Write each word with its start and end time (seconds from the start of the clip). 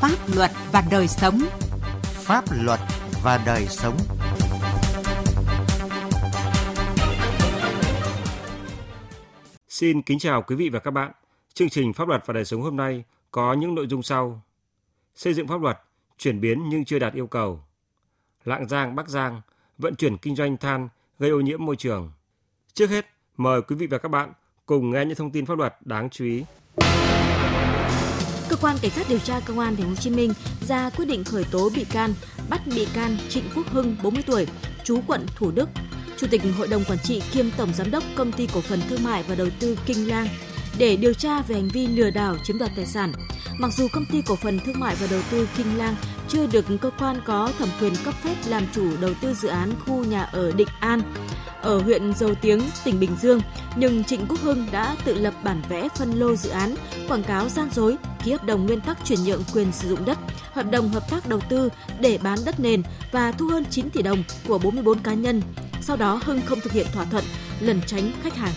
Pháp 0.00 0.18
luật 0.34 0.50
và 0.72 0.84
đời 0.90 1.08
sống. 1.08 1.38
Pháp 2.02 2.44
luật 2.52 2.80
và 3.22 3.42
đời 3.46 3.66
sống. 3.66 3.96
Xin 9.68 10.02
kính 10.02 10.18
chào 10.18 10.42
quý 10.42 10.56
vị 10.56 10.68
và 10.68 10.78
các 10.78 10.90
bạn. 10.90 11.12
Chương 11.54 11.68
trình 11.68 11.92
Pháp 11.92 12.08
luật 12.08 12.26
và 12.26 12.34
đời 12.34 12.44
sống 12.44 12.62
hôm 12.62 12.76
nay 12.76 13.04
có 13.30 13.52
những 13.52 13.74
nội 13.74 13.86
dung 13.86 14.02
sau. 14.02 14.42
Xây 15.14 15.34
dựng 15.34 15.48
pháp 15.48 15.60
luật, 15.60 15.78
chuyển 16.18 16.40
biến 16.40 16.68
nhưng 16.68 16.84
chưa 16.84 16.98
đạt 16.98 17.14
yêu 17.14 17.26
cầu. 17.26 17.60
Lạng 18.44 18.68
Giang, 18.68 18.96
Bắc 18.96 19.08
Giang, 19.08 19.40
vận 19.78 19.94
chuyển 19.94 20.16
kinh 20.16 20.36
doanh 20.36 20.56
than 20.56 20.88
gây 21.18 21.30
ô 21.30 21.40
nhiễm 21.40 21.64
môi 21.64 21.76
trường. 21.76 22.12
Trước 22.74 22.90
hết, 22.90 23.06
mời 23.36 23.62
quý 23.62 23.76
vị 23.76 23.86
và 23.86 23.98
các 23.98 24.08
bạn 24.08 24.32
cùng 24.66 24.90
nghe 24.90 25.04
những 25.04 25.16
thông 25.16 25.30
tin 25.30 25.46
pháp 25.46 25.58
luật 25.58 25.76
đáng 25.80 26.10
chú 26.10 26.24
ý. 26.24 26.44
Cơ 28.48 28.56
quan 28.56 28.76
cảnh 28.82 28.90
sát 28.90 29.06
điều 29.08 29.18
tra 29.18 29.40
công 29.40 29.58
an 29.58 29.76
Thành 29.76 29.84
phố 29.84 29.88
Hồ 29.88 29.94
Chí 29.94 30.10
Minh 30.10 30.32
ra 30.68 30.90
quyết 30.90 31.04
định 31.04 31.24
khởi 31.24 31.44
tố 31.44 31.70
bị 31.76 31.84
can, 31.84 32.14
bắt 32.48 32.60
bị 32.66 32.86
can 32.94 33.16
Trịnh 33.28 33.44
Quốc 33.54 33.66
Hưng, 33.72 33.96
40 34.02 34.22
tuổi, 34.26 34.46
trú 34.84 35.00
quận 35.06 35.26
Thủ 35.36 35.50
Đức, 35.50 35.68
Chủ 36.18 36.26
tịch 36.30 36.42
Hội 36.58 36.68
đồng 36.68 36.84
Quản 36.84 36.98
trị 36.98 37.22
kiêm 37.32 37.46
Tổng 37.56 37.74
Giám 37.74 37.90
đốc 37.90 38.04
Công 38.16 38.32
ty 38.32 38.46
Cổ 38.54 38.60
phần 38.60 38.80
Thương 38.88 39.04
mại 39.04 39.22
và 39.22 39.34
Đầu 39.34 39.48
tư 39.60 39.78
Kinh 39.86 40.08
Lang 40.08 40.28
để 40.78 40.96
điều 40.96 41.14
tra 41.14 41.42
về 41.42 41.54
hành 41.54 41.68
vi 41.68 41.86
lừa 41.86 42.10
đảo 42.10 42.36
chiếm 42.44 42.58
đoạt 42.58 42.70
tài 42.76 42.86
sản. 42.86 43.12
Mặc 43.58 43.70
dù 43.76 43.88
Công 43.92 44.04
ty 44.12 44.22
Cổ 44.26 44.36
phần 44.36 44.60
Thương 44.66 44.80
mại 44.80 44.94
và 44.94 45.06
Đầu 45.10 45.20
tư 45.30 45.48
Kinh 45.56 45.78
Lang 45.78 45.96
chưa 46.28 46.46
được 46.46 46.64
cơ 46.80 46.90
quan 46.98 47.16
có 47.24 47.52
thẩm 47.58 47.68
quyền 47.80 47.92
cấp 48.04 48.14
phép 48.22 48.34
làm 48.46 48.62
chủ 48.72 48.90
đầu 49.00 49.10
tư 49.20 49.34
dự 49.34 49.48
án 49.48 49.72
khu 49.86 50.04
nhà 50.04 50.22
ở 50.22 50.52
Định 50.52 50.68
An, 50.80 51.02
ở 51.62 51.78
huyện 51.80 52.14
Dầu 52.14 52.34
Tiếng, 52.34 52.60
tỉnh 52.84 53.00
Bình 53.00 53.16
Dương, 53.20 53.40
nhưng 53.76 54.04
Trịnh 54.04 54.26
Quốc 54.28 54.40
Hưng 54.40 54.66
đã 54.72 54.96
tự 55.04 55.14
lập 55.14 55.34
bản 55.44 55.62
vẽ 55.68 55.88
phân 55.96 56.12
lô 56.12 56.36
dự 56.36 56.50
án, 56.50 56.74
quảng 57.08 57.22
cáo 57.22 57.48
gian 57.48 57.68
dối, 57.72 57.96
ký 58.24 58.32
hợp 58.32 58.44
đồng 58.44 58.66
nguyên 58.66 58.80
tắc 58.80 58.98
chuyển 59.04 59.24
nhượng 59.24 59.42
quyền 59.54 59.72
sử 59.72 59.88
dụng 59.88 60.04
đất, 60.04 60.18
hợp 60.52 60.70
đồng 60.70 60.88
hợp 60.88 61.10
tác 61.10 61.28
đầu 61.28 61.40
tư 61.48 61.68
để 62.00 62.18
bán 62.22 62.38
đất 62.44 62.60
nền 62.60 62.82
và 63.12 63.32
thu 63.32 63.48
hơn 63.48 63.64
9 63.70 63.90
tỷ 63.90 64.02
đồng 64.02 64.22
của 64.48 64.58
44 64.58 64.98
cá 64.98 65.14
nhân. 65.14 65.42
Sau 65.80 65.96
đó 65.96 66.20
Hưng 66.24 66.40
không 66.46 66.60
thực 66.60 66.72
hiện 66.72 66.86
thỏa 66.92 67.04
thuận, 67.04 67.24
lẩn 67.60 67.80
tránh 67.86 68.12
khách 68.22 68.34
hàng. 68.34 68.52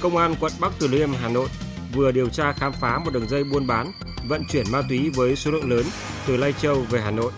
Công 0.00 0.16
an 0.16 0.34
quận 0.40 0.52
Bắc 0.60 0.72
Từ 0.78 0.88
Liêm, 0.88 1.12
Hà 1.22 1.28
Nội 1.28 1.48
vừa 1.94 2.12
điều 2.12 2.28
tra 2.28 2.52
khám 2.52 2.72
phá 2.80 2.98
một 3.04 3.10
đường 3.14 3.28
dây 3.28 3.44
buôn 3.44 3.66
bán, 3.66 3.92
vận 4.28 4.44
chuyển 4.44 4.66
ma 4.72 4.82
túy 4.88 5.10
với 5.10 5.36
số 5.36 5.50
lượng 5.50 5.70
lớn 5.70 5.84
từ 6.26 6.36
Lai 6.36 6.52
Châu 6.52 6.80
về 6.90 7.00
Hà 7.00 7.10
Nội. 7.10 7.32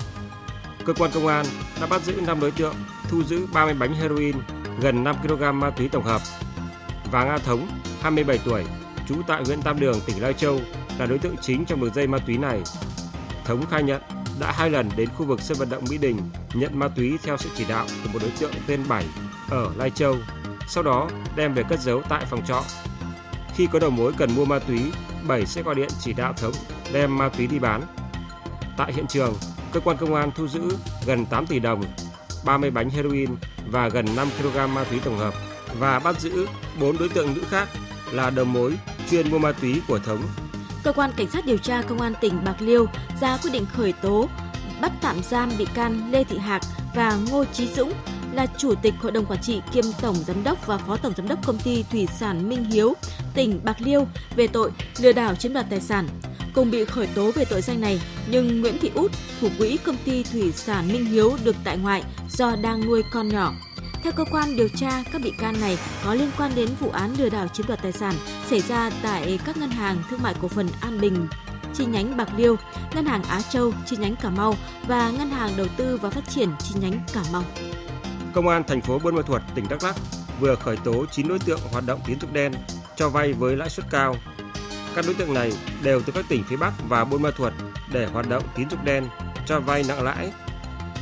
Cơ 0.84 0.92
quan 0.92 1.10
công 1.14 1.26
an 1.26 1.46
đã 1.80 1.86
bắt 1.86 2.02
giữ 2.02 2.20
5 2.26 2.40
đối 2.40 2.50
tượng, 2.50 2.74
thu 3.08 3.24
giữ 3.24 3.46
30 3.52 3.74
bánh 3.74 3.94
heroin, 3.94 4.36
gần 4.80 5.04
5 5.04 5.16
kg 5.22 5.60
ma 5.60 5.70
túy 5.70 5.88
tổng 5.88 6.04
hợp. 6.04 6.22
Vàng 7.12 7.28
A 7.28 7.38
Thống, 7.38 7.68
27 8.00 8.38
tuổi, 8.44 8.64
trú 9.08 9.14
tại 9.26 9.42
huyện 9.46 9.62
Tam 9.62 9.80
Đường, 9.80 10.00
tỉnh 10.06 10.22
Lai 10.22 10.34
Châu, 10.34 10.60
là 10.98 11.06
đối 11.06 11.18
tượng 11.18 11.36
chính 11.40 11.64
trong 11.64 11.80
đường 11.80 11.94
dây 11.94 12.06
ma 12.06 12.18
túy 12.18 12.38
này. 12.38 12.62
Thống 13.44 13.66
khai 13.70 13.82
nhận 13.82 14.02
đã 14.40 14.52
hai 14.52 14.70
lần 14.70 14.90
đến 14.96 15.08
khu 15.16 15.26
vực 15.26 15.40
sân 15.40 15.58
vận 15.58 15.70
động 15.70 15.84
Mỹ 15.90 15.98
Đình 15.98 16.20
nhận 16.54 16.78
ma 16.78 16.88
túy 16.88 17.18
theo 17.22 17.36
sự 17.36 17.48
chỉ 17.56 17.64
đạo 17.68 17.86
của 18.04 18.10
một 18.12 18.18
đối 18.22 18.30
tượng 18.30 18.52
tên 18.66 18.80
Bảy 18.88 19.04
ở 19.50 19.70
Lai 19.76 19.90
Châu, 19.90 20.16
sau 20.68 20.82
đó 20.82 21.08
đem 21.36 21.54
về 21.54 21.62
cất 21.68 21.80
giấu 21.80 22.02
tại 22.08 22.24
phòng 22.30 22.46
trọ. 22.46 22.62
Khi 23.56 23.68
có 23.72 23.78
đầu 23.78 23.90
mối 23.90 24.12
cần 24.18 24.34
mua 24.36 24.44
ma 24.44 24.58
túy, 24.58 24.80
Bảy 25.26 25.46
sẽ 25.46 25.62
gọi 25.62 25.74
điện 25.74 25.88
chỉ 26.00 26.12
đạo 26.12 26.32
Thống 26.32 26.54
đem 26.92 27.18
ma 27.18 27.28
túy 27.28 27.46
đi 27.46 27.58
bán. 27.58 27.82
Tại 28.76 28.92
hiện 28.92 29.06
trường, 29.06 29.34
cơ 29.72 29.80
quan 29.80 29.96
công 29.96 30.14
an 30.14 30.30
thu 30.36 30.48
giữ 30.48 30.60
gần 31.06 31.26
8 31.26 31.46
tỷ 31.46 31.58
đồng, 31.58 31.84
30 32.44 32.70
bánh 32.70 32.90
heroin 32.90 33.30
và 33.70 33.88
gần 33.88 34.06
5 34.16 34.28
kg 34.38 34.74
ma 34.74 34.84
túy 34.84 35.00
tổng 35.04 35.18
hợp 35.18 35.34
và 35.78 35.98
bắt 35.98 36.20
giữ 36.20 36.46
4 36.80 36.98
đối 36.98 37.08
tượng 37.08 37.34
nữ 37.34 37.42
khác 37.50 37.68
là 38.12 38.30
đầu 38.30 38.44
mối 38.44 38.78
chuyên 39.10 39.30
mua 39.30 39.38
ma 39.38 39.52
túy 39.52 39.80
của 39.88 39.98
Thống. 39.98 40.22
Cơ 40.82 40.92
quan 40.92 41.10
cảnh 41.16 41.30
sát 41.30 41.46
điều 41.46 41.58
tra 41.58 41.82
công 41.82 42.00
an 42.00 42.12
tỉnh 42.20 42.44
Bạc 42.44 42.56
Liêu 42.60 42.86
ra 43.20 43.38
quyết 43.42 43.50
định 43.50 43.66
khởi 43.72 43.92
tố 43.92 44.28
bắt 44.80 44.92
tạm 45.00 45.22
giam 45.22 45.50
bị 45.58 45.66
can 45.74 46.10
Lê 46.10 46.24
Thị 46.24 46.38
Hạc 46.38 46.62
và 46.94 47.18
Ngô 47.30 47.44
Chí 47.44 47.68
Dũng 47.76 47.92
là 48.32 48.46
chủ 48.58 48.74
tịch 48.82 48.94
hội 49.00 49.12
đồng 49.12 49.26
quản 49.26 49.40
trị 49.42 49.60
kiêm 49.72 49.84
tổng 50.02 50.14
giám 50.14 50.44
đốc 50.44 50.66
và 50.66 50.78
phó 50.78 50.96
tổng 50.96 51.12
giám 51.16 51.28
đốc 51.28 51.46
công 51.46 51.58
ty 51.58 51.84
thủy 51.90 52.08
sản 52.18 52.48
Minh 52.48 52.64
Hiếu, 52.64 52.94
tỉnh 53.34 53.60
Bạc 53.64 53.76
Liêu 53.80 54.06
về 54.36 54.46
tội 54.46 54.70
lừa 54.98 55.12
đảo 55.12 55.34
chiếm 55.34 55.52
đoạt 55.52 55.66
tài 55.70 55.80
sản. 55.80 56.08
Cùng 56.54 56.70
bị 56.70 56.84
khởi 56.84 57.06
tố 57.06 57.30
về 57.30 57.44
tội 57.44 57.62
danh 57.62 57.80
này, 57.80 58.00
nhưng 58.30 58.60
Nguyễn 58.60 58.78
Thị 58.78 58.90
Út, 58.94 59.12
thủ 59.40 59.48
quỹ 59.58 59.76
công 59.76 59.96
ty 60.04 60.22
thủy 60.22 60.52
sản 60.52 60.88
Minh 60.92 61.04
Hiếu 61.04 61.36
được 61.44 61.56
tại 61.64 61.78
ngoại 61.78 62.02
do 62.30 62.56
đang 62.62 62.86
nuôi 62.86 63.02
con 63.12 63.28
nhỏ. 63.28 63.52
Theo 64.02 64.12
cơ 64.12 64.24
quan 64.32 64.56
điều 64.56 64.68
tra, 64.68 65.02
các 65.12 65.22
bị 65.24 65.32
can 65.38 65.60
này 65.60 65.78
có 66.04 66.14
liên 66.14 66.30
quan 66.38 66.52
đến 66.56 66.68
vụ 66.80 66.90
án 66.90 67.14
lừa 67.18 67.28
đảo 67.28 67.48
chiếm 67.48 67.66
đoạt 67.66 67.82
tài 67.82 67.92
sản 67.92 68.14
xảy 68.46 68.60
ra 68.60 68.90
tại 69.02 69.38
các 69.46 69.56
ngân 69.56 69.70
hàng 69.70 70.02
thương 70.10 70.22
mại 70.22 70.34
cổ 70.42 70.48
phần 70.48 70.68
An 70.80 71.00
Bình, 71.00 71.28
chi 71.74 71.84
nhánh 71.84 72.16
Bạc 72.16 72.28
Liêu, 72.36 72.56
Ngân 72.94 73.06
hàng 73.06 73.22
Á 73.22 73.40
Châu, 73.40 73.72
chi 73.86 73.96
nhánh 73.96 74.16
Cà 74.16 74.30
Mau 74.30 74.54
và 74.86 75.10
Ngân 75.10 75.30
hàng 75.30 75.50
Đầu 75.56 75.66
tư 75.76 75.96
và 75.96 76.10
Phát 76.10 76.28
triển 76.28 76.48
chi 76.58 76.74
nhánh 76.80 77.00
Cà 77.12 77.22
Mau. 77.32 77.44
Công 78.34 78.48
an 78.48 78.62
thành 78.66 78.80
phố 78.80 78.98
Buôn 78.98 79.14
Ma 79.14 79.22
Thuột, 79.22 79.42
tỉnh 79.54 79.64
Đắk 79.68 79.82
Lắk 79.82 79.96
vừa 80.40 80.54
khởi 80.54 80.76
tố 80.76 81.06
9 81.06 81.28
đối 81.28 81.38
tượng 81.38 81.60
hoạt 81.72 81.84
động 81.86 82.00
tín 82.06 82.20
dụng 82.20 82.32
đen 82.32 82.52
cho 82.96 83.08
vay 83.08 83.32
với 83.32 83.56
lãi 83.56 83.70
suất 83.70 83.86
cao. 83.90 84.16
Các 84.94 85.04
đối 85.06 85.14
tượng 85.14 85.34
này 85.34 85.52
đều 85.82 86.00
từ 86.00 86.12
các 86.12 86.24
tỉnh 86.28 86.44
phía 86.44 86.56
Bắc 86.56 86.72
và 86.88 87.04
Buôn 87.04 87.22
Ma 87.22 87.30
Thuột 87.30 87.52
để 87.92 88.06
hoạt 88.06 88.28
động 88.28 88.42
tín 88.56 88.70
dụng 88.70 88.84
đen 88.84 89.04
cho 89.46 89.60
vay 89.60 89.84
nặng 89.88 90.02
lãi. 90.02 90.32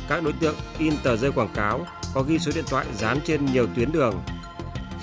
Các 0.09 0.23
đối 0.23 0.33
tượng 0.33 0.55
in 0.77 0.93
tờ 1.03 1.17
rơi 1.17 1.31
quảng 1.31 1.53
cáo 1.55 1.85
có 2.13 2.21
ghi 2.21 2.39
số 2.39 2.51
điện 2.55 2.63
thoại 2.67 2.85
dán 2.95 3.19
trên 3.25 3.45
nhiều 3.45 3.67
tuyến 3.75 3.91
đường. 3.91 4.21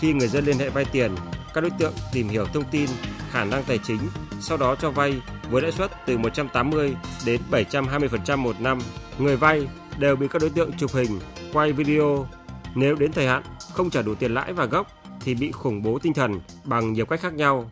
Khi 0.00 0.12
người 0.12 0.28
dân 0.28 0.44
liên 0.44 0.58
hệ 0.58 0.70
vay 0.70 0.84
tiền, 0.84 1.14
các 1.54 1.60
đối 1.60 1.70
tượng 1.70 1.92
tìm 2.12 2.28
hiểu 2.28 2.46
thông 2.46 2.64
tin, 2.70 2.90
khả 3.30 3.44
năng 3.44 3.62
tài 3.64 3.78
chính, 3.78 4.00
sau 4.40 4.56
đó 4.56 4.76
cho 4.76 4.90
vay 4.90 5.20
với 5.50 5.62
lãi 5.62 5.72
suất 5.72 5.90
từ 6.06 6.18
180 6.18 6.96
đến 7.26 7.40
720% 7.50 8.36
một 8.36 8.60
năm. 8.60 8.78
Người 9.18 9.36
vay 9.36 9.66
đều 9.98 10.16
bị 10.16 10.28
các 10.28 10.42
đối 10.42 10.50
tượng 10.50 10.72
chụp 10.72 10.90
hình, 10.94 11.20
quay 11.52 11.72
video. 11.72 12.28
Nếu 12.74 12.94
đến 12.94 13.12
thời 13.12 13.26
hạn 13.26 13.42
không 13.72 13.90
trả 13.90 14.02
đủ 14.02 14.14
tiền 14.14 14.34
lãi 14.34 14.52
và 14.52 14.64
gốc 14.64 14.86
thì 15.20 15.34
bị 15.34 15.52
khủng 15.52 15.82
bố 15.82 15.98
tinh 15.98 16.14
thần 16.14 16.40
bằng 16.64 16.92
nhiều 16.92 17.06
cách 17.06 17.20
khác 17.20 17.34
nhau. 17.34 17.70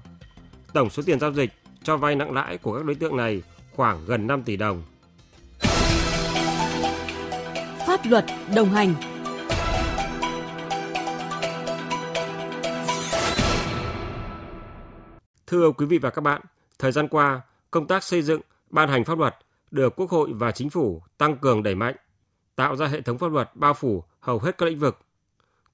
Tổng 0.75 0.91
số 0.91 1.03
tiền 1.07 1.21
giao 1.21 1.33
dịch 1.33 1.51
cho 1.83 1.97
vay 1.97 2.17
nặng 2.17 2.33
lãi 2.33 2.59
của 2.59 2.77
các 2.77 2.85
đối 2.85 2.95
tượng 2.95 3.17
này 3.17 3.43
khoảng 3.77 4.05
gần 4.07 4.27
5 4.27 4.43
tỷ 4.43 4.57
đồng. 4.57 4.83
Pháp 7.87 8.01
luật 8.05 8.25
đồng 8.55 8.69
hành 8.69 8.95
Thưa 15.47 15.71
quý 15.71 15.87
vị 15.87 15.99
và 15.99 16.11
các 16.11 16.21
bạn, 16.21 16.43
thời 16.79 16.93
gian 16.93 17.09
qua, 17.09 17.41
công 17.71 17.87
tác 17.87 18.05
xây 18.05 18.23
dựng, 18.23 18.41
ban 18.71 18.89
hành 18.89 19.05
pháp 19.05 19.19
luật 19.19 19.35
được 19.71 19.97
Quốc 19.97 20.11
hội 20.11 20.31
và 20.33 20.53
Chính 20.53 20.71
phủ 20.71 21.03
tăng 21.19 21.37
cường 21.37 21.63
đẩy 21.63 21.75
mạnh, 21.75 21.95
tạo 22.57 22.77
ra 22.77 22.87
hệ 22.87 23.01
thống 23.01 23.19
pháp 23.19 23.33
luật 23.33 23.51
bao 23.55 23.75
phủ 23.75 24.05
hầu 24.21 24.39
hết 24.39 24.59
các 24.59 24.67
lĩnh 24.67 24.79
vực. 24.79 24.99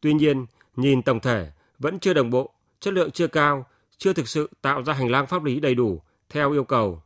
Tuy 0.00 0.12
nhiên, 0.12 0.46
nhìn 0.76 1.02
tổng 1.02 1.20
thể 1.20 1.50
vẫn 1.78 1.98
chưa 1.98 2.14
đồng 2.14 2.30
bộ, 2.30 2.50
chất 2.80 2.94
lượng 2.94 3.10
chưa 3.10 3.26
cao, 3.26 3.66
chưa 4.00 4.12
thực 4.12 4.28
sự 4.28 4.50
tạo 4.62 4.82
ra 4.84 4.92
hành 4.92 5.10
lang 5.10 5.26
pháp 5.26 5.44
lý 5.44 5.60
đầy 5.60 5.74
đủ 5.74 6.02
theo 6.28 6.52
yêu 6.52 6.64
cầu. 6.64 7.02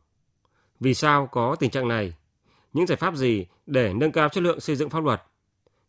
Vì 0.79 0.93
sao 0.93 1.27
có 1.27 1.55
tình 1.59 1.71
trạng 1.71 1.87
này? 1.87 2.13
Những 2.73 2.87
giải 2.87 2.95
pháp 2.95 3.15
gì 3.15 3.45
để 3.65 3.93
nâng 3.93 4.11
cao 4.11 4.29
chất 4.29 4.43
lượng 4.43 4.59
xây 4.59 4.75
dựng 4.75 4.89
pháp 4.89 5.03
luật? 5.03 5.23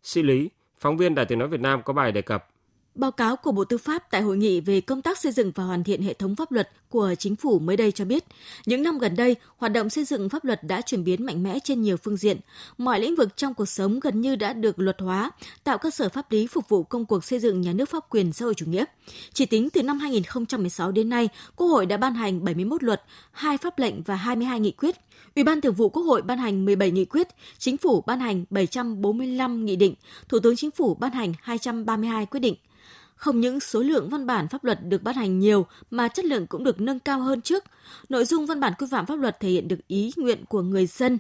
Sĩ 0.03 0.23
Lý, 0.23 0.51
phóng 0.79 0.97
viên 0.97 1.15
Đài 1.15 1.27
Tiếng 1.27 1.39
Nói 1.39 1.49
Việt 1.49 1.61
Nam 1.61 1.83
có 1.83 1.93
bài 1.93 2.13
đề 2.13 2.23
cập. 2.23 2.49
Báo 2.97 3.11
cáo 3.11 3.37
của 3.37 3.53
Bộ 3.53 3.65
Tư 3.65 3.79
pháp 3.79 4.11
tại 4.11 4.23
hội 4.23 4.37
nghị 4.37 4.61
về 4.61 4.81
công 4.81 5.03
tác 5.03 5.19
xây 5.19 5.33
dựng 5.33 5.53
và 5.55 5.65
hoàn 5.65 5.85
thiện 5.85 6.03
hệ 6.03 6.15
thống 6.15 6.37
pháp 6.37 6.53
luật 6.53 6.71
của 6.89 7.15
chính 7.19 7.37
phủ 7.37 7.59
mới 7.59 7.77
đây 7.77 7.93
cho 7.93 8.05
biết, 8.05 8.25
những 8.67 8.83
năm 8.83 8.99
gần 8.99 9.17
đây, 9.17 9.37
hoạt 9.57 9.73
động 9.73 9.91
xây 9.91 10.05
dựng 10.05 10.29
pháp 10.29 10.45
luật 10.45 10.63
đã 10.63 10.81
chuyển 10.81 11.05
biến 11.05 11.27
mạnh 11.27 11.43
mẽ 11.43 11.59
trên 11.65 11.83
nhiều 11.83 11.97
phương 11.97 12.17
diện. 12.17 12.41
Mọi 12.79 13.01
lĩnh 13.01 13.17
vực 13.17 13.37
trong 13.37 13.55
cuộc 13.55 13.67
sống 13.67 14.01
gần 14.01 14.21
như 14.21 14.37
đã 14.37 14.53
được 14.53 14.79
luật 14.79 15.01
hóa, 15.01 15.31
tạo 15.65 15.79
cơ 15.79 15.91
sở 15.91 16.09
pháp 16.09 16.33
lý 16.33 16.47
phục 16.47 16.69
vụ 16.69 16.83
công 16.83 17.05
cuộc 17.05 17.25
xây 17.25 17.39
dựng 17.39 17.61
nhà 17.61 17.73
nước 17.73 17.89
pháp 17.89 18.05
quyền 18.11 18.33
xã 18.33 18.45
hội 18.45 18.55
chủ 18.55 18.67
nghĩa. 18.67 18.85
Chỉ 19.33 19.47
tính 19.47 19.71
từ 19.71 19.83
năm 19.83 19.99
2016 19.99 20.93
đến 20.93 21.09
nay, 21.09 21.29
Quốc 21.57 21.67
hội 21.67 21.87
đã 21.87 21.97
ban 21.97 22.15
hành 22.15 22.45
71 22.45 22.83
luật, 22.83 23.03
2 23.33 23.59
pháp 23.59 23.79
lệnh 23.79 24.03
và 24.03 24.15
22 24.15 24.61
nghị 24.61 24.71
quyết. 24.71 24.97
Ủy 25.37 25.45
ban 25.45 25.61
Thường 25.61 25.75
vụ 25.75 25.89
Quốc 25.89 26.03
hội 26.03 26.23
ban 26.23 26.39
hành 26.39 26.65
17 26.65 26.91
nghị 26.91 27.05
quyết, 27.05 27.29
Chính 27.59 27.77
phủ 27.77 28.01
ban 28.07 28.21
hành 28.21 28.45
745 28.51 29.65
nghị 29.65 29.77
định, 29.77 29.95
Thủ 30.29 30.39
tướng 30.39 30.57
Chính 30.57 30.71
phủ 30.71 30.95
ban 30.95 31.13
hành 31.13 31.33
232 31.41 32.27
quyết 32.27 32.41
định. 32.41 32.55
Không 33.17 33.41
những 33.41 33.61
số 33.61 33.81
lượng 33.81 34.09
văn 34.09 34.27
bản 34.27 34.49
pháp 34.49 34.65
luật 34.65 34.79
được 34.83 35.03
ban 35.03 35.15
hành 35.15 35.39
nhiều 35.39 35.67
mà 35.91 36.09
chất 36.09 36.25
lượng 36.25 36.47
cũng 36.47 36.65
được 36.65 36.81
nâng 36.81 36.99
cao 36.99 37.21
hơn 37.21 37.41
trước. 37.41 37.65
Nội 38.09 38.25
dung 38.25 38.47
văn 38.47 38.61
bản 38.61 38.73
quy 38.79 38.87
phạm 38.91 39.07
pháp 39.07 39.19
luật 39.19 39.41
thể 39.41 39.49
hiện 39.49 39.69
được 39.69 39.89
ý 39.89 40.13
nguyện 40.17 40.45
của 40.49 40.63
người 40.63 40.87
dân. 40.87 41.19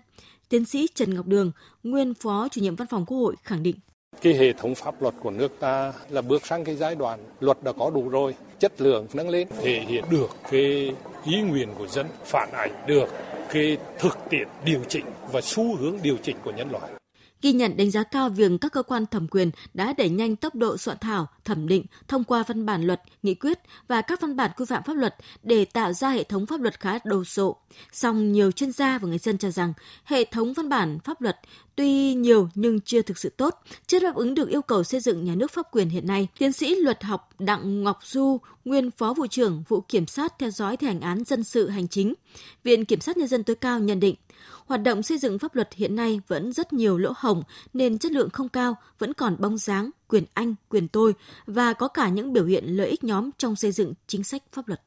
Tiến 0.49 0.65
sĩ 0.65 0.87
Trần 0.95 1.15
Ngọc 1.15 1.27
Đường, 1.27 1.53
nguyên 1.83 2.15
phó 2.15 2.49
chủ 2.49 2.61
nhiệm 2.61 2.77
văn 2.77 2.89
phòng 2.89 3.07
Quốc 3.07 3.19
hội 3.19 3.35
khẳng 3.43 3.63
định. 3.63 3.77
Cái 4.23 4.35
hệ 4.35 4.53
thống 4.53 4.75
pháp 4.75 5.03
luật 5.03 5.15
của 5.21 5.31
nước 5.31 5.53
ta 5.61 5.93
là 6.11 6.23
bước 6.23 6.47
sang 6.47 6.65
cái 6.65 6.77
giai 6.77 6.95
đoạn 6.95 7.21
luật 7.41 7.63
đã 7.63 7.73
có 7.73 7.91
đủ 7.91 8.09
rồi, 8.09 8.35
chất 8.59 8.81
lượng 8.81 9.07
nâng 9.15 9.29
lên, 9.29 9.49
thể 9.63 9.81
hiện 9.81 10.05
được 10.11 10.31
cái 10.51 10.95
ý 11.25 11.41
nguyện 11.41 11.69
của 11.79 11.87
dân, 11.87 12.07
phản 12.25 12.53
ảnh 12.53 12.87
được 12.87 13.09
cái 13.49 13.77
thực 13.99 14.19
tiễn 14.31 14.49
điều 14.65 14.81
chỉnh 14.89 15.05
và 15.33 15.41
xu 15.41 15.77
hướng 15.77 15.99
điều 16.03 16.17
chỉnh 16.23 16.37
của 16.45 16.53
nhân 16.53 16.71
loại 16.71 16.93
ghi 17.43 17.53
nhận 17.53 17.77
đánh 17.77 17.91
giá 17.91 18.03
cao 18.03 18.29
việc 18.29 18.53
các 18.61 18.73
cơ 18.73 18.83
quan 18.83 19.07
thẩm 19.07 19.29
quyền 19.29 19.51
đã 19.75 19.95
đẩy 19.99 20.09
nhanh 20.09 20.37
tốc 20.37 20.55
độ 20.55 20.77
soạn 20.77 20.97
thảo, 21.01 21.27
thẩm 21.47 21.69
định, 21.69 21.85
thông 22.09 22.25
qua 22.25 22.45
văn 22.49 22.67
bản 22.67 22.83
luật, 22.83 23.03
nghị 23.23 23.35
quyết 23.35 23.59
và 23.89 24.03
các 24.03 24.21
văn 24.21 24.37
bản 24.37 24.51
quy 24.57 24.65
phạm 24.69 24.83
pháp 24.83 24.97
luật 24.97 25.15
để 25.43 25.65
tạo 25.65 25.93
ra 25.93 26.11
hệ 26.11 26.25
thống 26.25 26.47
pháp 26.47 26.61
luật 26.61 26.81
khá 26.81 26.99
đồ 27.05 27.25
sộ. 27.25 27.57
Song 27.93 28.33
nhiều 28.33 28.53
chuyên 28.53 28.73
gia 28.73 28.99
và 28.99 29.09
người 29.09 29.19
dân 29.19 29.39
cho 29.39 29.51
rằng 29.51 29.73
hệ 30.05 30.25
thống 30.25 30.53
văn 30.53 30.69
bản 30.69 30.99
pháp 31.05 31.21
luật 31.21 31.39
tuy 31.77 32.15
nhiều 32.15 32.49
nhưng 32.55 32.81
chưa 32.81 33.03
thực 33.03 33.19
sự 33.19 33.29
tốt, 33.29 33.55
chưa 33.87 34.01
đáp 34.01 34.15
ứng 34.15 34.35
được 34.35 34.49
yêu 34.49 34.63
cầu 34.63 34.85
xây 34.85 35.01
dựng 35.01 35.25
nhà 35.25 35.35
nước 35.35 35.51
pháp 35.51 35.67
quyền 35.73 35.89
hiện 35.89 36.07
nay. 36.07 36.29
Tiến 36.39 36.53
sĩ 36.53 36.75
luật 36.75 37.05
học 37.05 37.31
Đặng 37.39 37.83
Ngọc 37.85 37.99
Du, 38.03 38.39
nguyên 38.65 38.91
phó 38.91 39.15
vụ 39.15 39.27
trưởng 39.27 39.63
vụ 39.69 39.81
kiểm 39.81 40.07
sát 40.07 40.39
theo 40.39 40.51
dõi 40.51 40.77
thi 40.77 40.87
hành 40.87 41.01
án 41.01 41.25
dân 41.25 41.45
sự 41.45 41.69
hành 41.69 41.89
chính, 41.89 42.15
Viện 42.65 42.85
Kiểm 42.85 43.01
sát 43.01 43.17
Nhân 43.17 43.29
dân 43.29 43.45
tối 43.45 43.57
cao 43.57 43.81
nhận 43.81 44.01
định, 44.01 44.15
hoạt 44.67 44.83
động 44.83 45.03
xây 45.03 45.19
dựng 45.19 45.39
pháp 45.39 45.55
luật 45.55 45.75
hiện 45.75 45.97
nay 45.97 46.21
vẫn 46.29 46.53
rất 46.53 46.73
nhiều 46.73 46.99
lỗ 46.99 47.13
hổng 47.17 47.43
nên 47.75 47.99
chất 47.99 48.13
lượng 48.13 48.31
không 48.31 48.49
cao, 48.49 48.77
vẫn 48.99 49.15
còn 49.15 49.37
bóng 49.39 49.59
dáng, 49.59 49.91
quyền 50.09 50.25
anh, 50.35 50.55
quyền 50.69 50.89
tôi 50.89 51.15
và 51.47 51.73
có 51.73 51.89
cả 51.89 52.09
những 52.09 52.33
biểu 52.33 52.45
hiện 52.45 52.65
lợi 52.65 52.89
ích 52.89 53.05
nhóm 53.05 53.31
trong 53.39 53.57
xây 53.57 53.73
dựng 53.73 53.95
chính 54.07 54.25
sách 54.25 54.43
pháp 54.53 54.69
luật. 54.69 54.81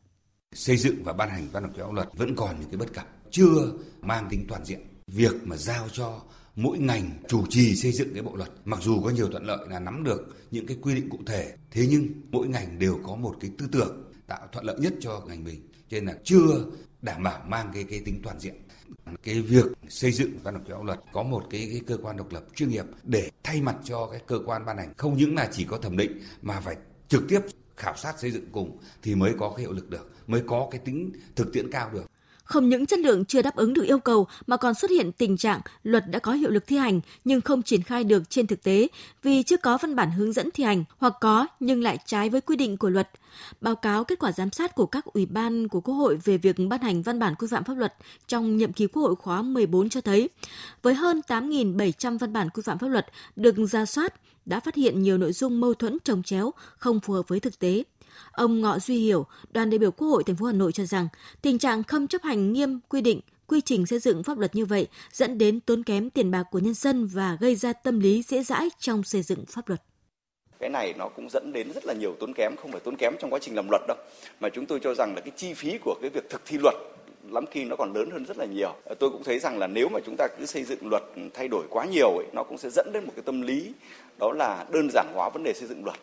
Xây 0.53 0.77
dựng 0.77 1.03
và 1.03 1.13
ban 1.13 1.29
hành 1.29 1.47
văn 1.51 1.63
bản 1.63 1.73
pháp 1.73 1.93
luật 1.93 2.09
vẫn 2.13 2.35
còn 2.35 2.59
những 2.59 2.69
cái 2.69 2.77
bất 2.77 2.93
cập, 2.93 3.07
chưa 3.31 3.71
mang 4.01 4.27
tính 4.29 4.45
toàn 4.47 4.65
diện. 4.65 4.79
Việc 5.07 5.33
mà 5.43 5.57
giao 5.57 5.89
cho 5.93 6.21
mỗi 6.55 6.77
ngành 6.77 7.09
chủ 7.27 7.45
trì 7.49 7.75
xây 7.75 7.91
dựng 7.91 8.13
cái 8.13 8.23
bộ 8.23 8.35
luật 8.35 8.49
mặc 8.65 8.79
dù 8.81 9.01
có 9.01 9.09
nhiều 9.09 9.29
thuận 9.29 9.45
lợi 9.45 9.67
là 9.69 9.79
nắm 9.79 10.03
được 10.03 10.37
những 10.51 10.65
cái 10.65 10.77
quy 10.81 10.95
định 10.95 11.09
cụ 11.09 11.17
thể 11.25 11.53
thế 11.71 11.87
nhưng 11.89 12.07
mỗi 12.31 12.47
ngành 12.47 12.79
đều 12.79 12.99
có 13.03 13.15
một 13.15 13.35
cái 13.39 13.51
tư 13.57 13.67
tưởng 13.71 14.03
tạo 14.27 14.47
thuận 14.51 14.65
lợi 14.65 14.79
nhất 14.79 14.93
cho 14.99 15.21
ngành 15.27 15.43
mình 15.43 15.61
cho 15.89 15.97
nên 15.97 16.05
là 16.05 16.13
chưa 16.23 16.65
đảm 17.01 17.23
bảo 17.23 17.41
mang 17.47 17.71
cái 17.73 17.83
cái 17.83 18.01
tính 18.05 18.21
toàn 18.23 18.39
diện 18.39 18.55
cái 19.23 19.41
việc 19.41 19.65
xây 19.89 20.11
dựng 20.11 20.39
văn 20.43 20.53
bản 20.53 20.63
pháp 20.69 20.83
luật 20.83 20.99
có 21.13 21.23
một 21.23 21.43
cái, 21.49 21.67
cái 21.71 21.81
cơ 21.87 21.97
quan 22.01 22.17
độc 22.17 22.31
lập 22.31 22.43
chuyên 22.55 22.69
nghiệp 22.69 22.85
để 23.03 23.29
thay 23.43 23.61
mặt 23.61 23.75
cho 23.83 24.07
cái 24.11 24.21
cơ 24.27 24.39
quan 24.45 24.65
ban 24.65 24.77
hành. 24.77 24.93
Không 24.97 25.17
những 25.17 25.35
là 25.35 25.49
chỉ 25.51 25.65
có 25.65 25.77
thẩm 25.77 25.97
định 25.97 26.21
mà 26.41 26.59
phải 26.59 26.75
trực 27.07 27.23
tiếp 27.29 27.39
khảo 27.77 27.95
sát 27.97 28.19
xây 28.19 28.31
dựng 28.31 28.45
cùng 28.51 28.77
thì 29.01 29.15
mới 29.15 29.33
có 29.39 29.49
cái 29.49 29.59
hiệu 29.59 29.71
lực 29.71 29.89
được 29.89 30.11
mới 30.27 30.43
có 30.47 30.67
cái 30.71 30.81
tính 30.85 31.11
thực 31.35 31.53
tiễn 31.53 31.71
cao 31.71 31.89
được 31.93 32.05
không 32.49 32.69
những 32.69 32.85
chất 32.85 32.99
lượng 32.99 33.25
chưa 33.25 33.41
đáp 33.41 33.55
ứng 33.55 33.73
được 33.73 33.83
yêu 33.83 33.99
cầu 33.99 34.27
mà 34.47 34.57
còn 34.57 34.73
xuất 34.73 34.91
hiện 34.91 35.11
tình 35.11 35.37
trạng 35.37 35.61
luật 35.83 36.03
đã 36.09 36.19
có 36.19 36.31
hiệu 36.33 36.49
lực 36.49 36.67
thi 36.67 36.77
hành 36.77 37.01
nhưng 37.23 37.41
không 37.41 37.63
triển 37.63 37.83
khai 37.83 38.03
được 38.03 38.29
trên 38.29 38.47
thực 38.47 38.63
tế 38.63 38.87
vì 39.23 39.43
chưa 39.43 39.57
có 39.57 39.77
văn 39.77 39.95
bản 39.95 40.11
hướng 40.11 40.33
dẫn 40.33 40.49
thi 40.51 40.63
hành 40.63 40.83
hoặc 40.97 41.13
có 41.21 41.47
nhưng 41.59 41.83
lại 41.83 41.97
trái 42.05 42.29
với 42.29 42.41
quy 42.41 42.55
định 42.55 42.77
của 42.77 42.89
luật. 42.89 43.09
Báo 43.61 43.75
cáo 43.75 44.03
kết 44.03 44.19
quả 44.19 44.31
giám 44.31 44.51
sát 44.51 44.75
của 44.75 44.85
các 44.85 45.05
ủy 45.05 45.25
ban 45.25 45.67
của 45.67 45.81
Quốc 45.81 45.93
hội 45.93 46.19
về 46.23 46.37
việc 46.37 46.55
ban 46.69 46.81
hành 46.81 47.01
văn 47.01 47.19
bản 47.19 47.35
quy 47.35 47.47
phạm 47.51 47.63
pháp 47.63 47.73
luật 47.77 47.93
trong 48.27 48.57
nhiệm 48.57 48.73
kỳ 48.73 48.87
Quốc 48.87 49.03
hội 49.03 49.15
khóa 49.15 49.41
14 49.41 49.89
cho 49.89 50.01
thấy, 50.01 50.29
với 50.81 50.93
hơn 50.93 51.21
8.700 51.27 52.17
văn 52.17 52.33
bản 52.33 52.49
quy 52.49 52.63
phạm 52.65 52.77
pháp 52.77 52.87
luật 52.87 53.05
được 53.35 53.55
ra 53.71 53.85
soát, 53.85 54.13
đã 54.45 54.59
phát 54.59 54.75
hiện 54.75 55.01
nhiều 55.01 55.17
nội 55.17 55.33
dung 55.33 55.61
mâu 55.61 55.73
thuẫn 55.73 55.97
trồng 56.03 56.23
chéo, 56.23 56.53
không 56.77 56.99
phù 56.99 57.13
hợp 57.13 57.27
với 57.27 57.39
thực 57.39 57.59
tế. 57.59 57.83
Ông 58.31 58.61
Ngọ 58.61 58.79
Duy 58.79 58.97
Hiểu, 58.97 59.25
đoàn 59.51 59.69
đại 59.69 59.77
biểu 59.77 59.91
Quốc 59.91 60.07
hội 60.07 60.23
thành 60.23 60.35
phố 60.35 60.45
Hà 60.45 60.53
Nội 60.53 60.71
cho 60.71 60.85
rằng 60.85 61.07
tình 61.41 61.59
trạng 61.59 61.83
không 61.83 62.07
chấp 62.07 62.23
hành 62.23 62.53
nghiêm 62.53 62.79
quy 62.89 63.01
định 63.01 63.21
quy 63.47 63.61
trình 63.61 63.85
xây 63.85 63.99
dựng 63.99 64.23
pháp 64.23 64.37
luật 64.37 64.55
như 64.55 64.65
vậy 64.65 64.87
dẫn 65.11 65.37
đến 65.37 65.59
tốn 65.59 65.83
kém 65.83 66.09
tiền 66.09 66.31
bạc 66.31 66.43
của 66.51 66.59
nhân 66.59 66.73
dân 66.73 67.07
và 67.07 67.37
gây 67.39 67.55
ra 67.55 67.73
tâm 67.73 67.99
lý 67.99 68.23
dễ 68.27 68.43
dãi 68.43 68.69
trong 68.79 69.03
xây 69.03 69.21
dựng 69.21 69.45
pháp 69.45 69.69
luật. 69.69 69.81
Cái 70.59 70.69
này 70.69 70.93
nó 70.97 71.09
cũng 71.15 71.29
dẫn 71.29 71.51
đến 71.53 71.71
rất 71.73 71.85
là 71.85 71.93
nhiều 71.93 72.15
tốn 72.19 72.33
kém 72.33 72.55
không 72.61 72.71
phải 72.71 72.81
tốn 72.81 72.95
kém 72.95 73.13
trong 73.19 73.29
quá 73.33 73.39
trình 73.41 73.55
làm 73.55 73.67
luật 73.69 73.81
đâu 73.87 73.97
mà 74.39 74.49
chúng 74.49 74.65
tôi 74.65 74.79
cho 74.83 74.93
rằng 74.93 75.15
là 75.15 75.21
cái 75.21 75.31
chi 75.37 75.53
phí 75.53 75.77
của 75.85 75.95
cái 76.01 76.09
việc 76.09 76.29
thực 76.29 76.41
thi 76.45 76.57
luật 76.61 76.75
lắm 77.31 77.45
khi 77.51 77.65
nó 77.65 77.75
còn 77.75 77.93
lớn 77.93 78.09
hơn 78.11 78.25
rất 78.25 78.37
là 78.37 78.45
nhiều. 78.45 78.75
Tôi 78.99 79.09
cũng 79.09 79.23
thấy 79.23 79.39
rằng 79.39 79.57
là 79.57 79.67
nếu 79.67 79.89
mà 79.89 79.99
chúng 80.05 80.15
ta 80.17 80.27
cứ 80.39 80.45
xây 80.45 80.63
dựng 80.63 80.89
luật 80.89 81.03
thay 81.33 81.47
đổi 81.47 81.65
quá 81.69 81.85
nhiều 81.85 82.17
ấy, 82.17 82.25
nó 82.33 82.43
cũng 82.43 82.57
sẽ 82.57 82.69
dẫn 82.69 82.89
đến 82.93 83.05
một 83.05 83.11
cái 83.15 83.23
tâm 83.25 83.41
lý 83.41 83.73
đó 84.19 84.33
là 84.33 84.65
đơn 84.71 84.89
giản 84.93 85.07
hóa 85.13 85.29
vấn 85.29 85.43
đề 85.43 85.53
xây 85.53 85.67
dựng 85.67 85.85
luật 85.85 85.97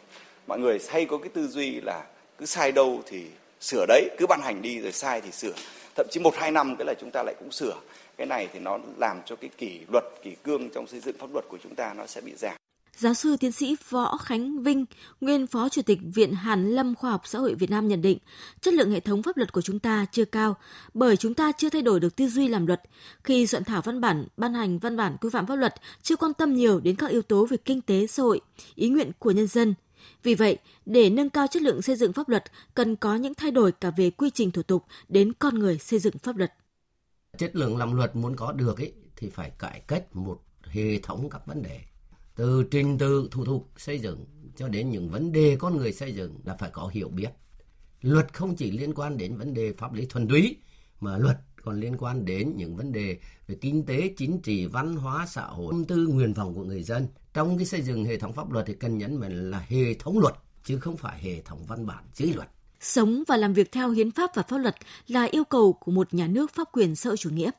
mọi 0.47 0.59
người 0.59 0.79
hay 0.89 1.07
có 1.07 1.19
cái 1.19 1.29
tư 1.29 1.49
duy 1.49 1.81
là 1.81 2.07
cứ 2.39 2.47
sai 2.47 2.73
đâu 2.73 3.03
thì 3.07 3.27
sửa 3.61 3.87
đấy 3.89 4.09
cứ 4.19 4.27
ban 4.27 4.41
hành 4.43 4.63
đi 4.63 4.81
rồi 4.81 4.93
sai 4.93 5.21
thì 5.21 5.31
sửa. 5.33 5.53
Thậm 5.95 6.07
chí 6.11 6.21
một 6.21 6.35
hai 6.37 6.51
năm 6.51 6.77
cái 6.77 6.87
là 6.87 6.95
chúng 7.01 7.11
ta 7.11 7.23
lại 7.23 7.35
cũng 7.39 7.53
sửa. 7.53 7.75
Cái 8.17 8.27
này 8.27 8.49
thì 8.53 8.59
nó 8.59 8.79
làm 8.99 9.21
cho 9.27 9.37
cái 9.37 9.51
kỷ 9.59 9.81
luật 9.93 10.05
kỷ 10.23 10.31
cương 10.43 10.71
trong 10.71 10.87
xây 10.87 11.01
dựng 11.01 11.17
pháp 11.19 11.33
luật 11.33 11.45
của 11.49 11.59
chúng 11.63 11.75
ta 11.75 11.95
nó 11.95 12.07
sẽ 12.07 12.21
bị 12.21 12.33
giảm. 12.37 12.57
Giáo 12.99 13.15
sư 13.15 13.37
tiến 13.41 13.53
sĩ 13.53 13.77
Võ 13.91 14.17
Khánh 14.17 14.63
Vinh, 14.63 14.85
nguyên 15.21 15.47
Phó 15.47 15.69
Chủ 15.69 15.83
tịch 15.83 15.99
Viện 16.15 16.33
Hàn 16.33 16.71
Lâm 16.71 16.95
Khoa 16.95 17.11
học 17.11 17.23
Xã 17.25 17.39
hội 17.39 17.55
Việt 17.55 17.71
Nam 17.71 17.89
nhận 17.89 18.03
định, 18.03 18.19
chất 18.61 18.75
lượng 18.75 18.91
hệ 18.91 19.01
thống 19.01 19.23
pháp 19.23 19.37
luật 19.37 19.53
của 19.53 19.61
chúng 19.61 19.79
ta 19.79 20.07
chưa 20.13 20.25
cao 20.25 20.57
bởi 20.95 21.17
chúng 21.17 21.35
ta 21.35 21.53
chưa 21.53 21.71
thay 21.71 21.83
đổi 21.83 22.01
được 22.01 22.17
tư 22.17 22.29
duy 22.29 22.49
làm 22.49 22.67
luật. 22.67 22.83
Khi 23.25 23.47
soạn 23.47 23.65
thảo 23.65 23.83
văn 23.83 24.01
bản, 24.01 24.27
ban 24.37 24.55
hành 24.55 24.79
văn 24.79 24.97
bản 24.97 25.17
quy 25.21 25.31
phạm 25.33 25.47
pháp 25.47 25.57
luật 25.57 25.75
chưa 26.03 26.17
quan 26.17 26.35
tâm 26.35 26.55
nhiều 26.55 26.81
đến 26.81 26.97
các 26.97 27.11
yếu 27.11 27.23
tố 27.23 27.47
về 27.47 27.57
kinh 27.57 27.81
tế 27.81 28.07
xã 28.07 28.23
hội, 28.23 28.41
ý 28.75 28.89
nguyện 28.89 29.11
của 29.19 29.31
nhân 29.31 29.47
dân, 29.47 29.75
vì 30.23 30.35
vậy, 30.35 30.59
để 30.87 31.11
nâng 31.11 31.31
cao 31.31 31.47
chất 31.51 31.63
lượng 31.63 31.83
xây 31.83 31.97
dựng 31.97 32.13
pháp 32.13 32.29
luật, 32.29 32.45
cần 32.75 32.97
có 32.97 33.17
những 33.17 33.35
thay 33.35 33.51
đổi 33.51 33.73
cả 33.73 33.91
về 33.97 34.11
quy 34.11 34.31
trình 34.31 34.51
thủ 34.51 34.63
tục 34.63 34.85
đến 35.09 35.33
con 35.33 35.59
người 35.59 35.79
xây 35.79 35.99
dựng 35.99 36.19
pháp 36.19 36.37
luật. 36.37 36.53
Chất 37.39 37.57
lượng 37.57 37.77
làm 37.77 37.97
luật 37.97 38.17
muốn 38.17 38.37
có 38.37 38.53
được 38.53 38.79
ấy, 38.79 38.93
thì 39.17 39.31
phải 39.31 39.51
cải 39.51 39.81
cách 39.81 40.17
một 40.17 40.43
hệ 40.63 40.99
thống 40.99 41.31
các 41.31 41.47
vấn 41.47 41.63
đề. 41.63 41.81
Từ 42.37 42.65
trình 42.71 42.99
tự 42.99 43.29
thủ 43.31 43.45
tục 43.45 43.69
xây 43.77 43.99
dựng 43.99 44.25
cho 44.57 44.69
đến 44.69 44.91
những 44.91 45.09
vấn 45.11 45.33
đề 45.33 45.57
con 45.61 45.77
người 45.77 45.93
xây 45.93 46.15
dựng 46.15 46.39
là 46.45 46.57
phải 46.57 46.71
có 46.71 46.91
hiểu 46.93 47.09
biết. 47.09 47.31
Luật 48.01 48.35
không 48.35 48.57
chỉ 48.57 48.71
liên 48.71 48.95
quan 48.95 49.17
đến 49.17 49.37
vấn 49.37 49.55
đề 49.55 49.73
pháp 49.73 49.93
lý 49.93 50.07
thuần 50.07 50.29
túy, 50.29 50.57
mà 51.01 51.19
luật 51.19 51.37
còn 51.63 51.81
liên 51.81 51.97
quan 51.97 52.25
đến 52.25 52.53
những 52.57 52.77
vấn 52.77 52.93
đề 52.93 53.19
về 53.47 53.55
kinh 53.61 53.87
tế, 53.87 54.15
chính 54.17 54.43
trị, 54.43 54.67
văn 54.67 54.97
hóa, 54.97 55.27
xã 55.27 55.43
hội, 55.43 55.73
tâm 55.73 55.85
tư, 55.85 56.07
nguyện 56.07 56.33
vọng 56.33 56.55
của 56.55 56.65
người 56.65 56.83
dân. 56.83 57.07
Trong 57.37 57.57
cái 57.57 57.67
xây 57.67 57.83
dựng 57.83 58.05
hệ 58.05 58.17
thống 58.17 58.33
pháp 58.33 58.53
luật 58.53 58.67
thì 58.67 58.75
cần 58.75 58.99
nhấn 58.99 59.17
mạnh 59.17 59.51
là 59.51 59.67
hệ 59.69 59.95
thống 59.95 60.19
luật, 60.19 60.35
chứ 60.65 60.79
không 60.79 60.97
phải 60.97 61.19
hệ 61.23 61.41
thống 61.41 61.65
văn 61.69 61.87
bản 61.87 62.05
dưới 62.15 62.33
luật. 62.33 62.49
Sống 62.81 63.23
và 63.29 63.37
làm 63.37 63.53
việc 63.53 63.73
theo 63.73 63.91
hiến 63.91 64.11
pháp 64.11 64.31
và 64.35 64.43
pháp 64.43 64.59
luật 64.59 64.75
là 65.07 65.25
yêu 65.25 65.45
cầu 65.45 65.73
của 65.73 65.93
một 65.93 66.15
nhà 66.15 66.27
nước 66.27 66.55
pháp 66.55 66.69
quyền 66.73 66.97
xã 66.97 67.11
hội 67.11 67.17
chủ 67.17 67.31
nghĩa. 67.31 67.51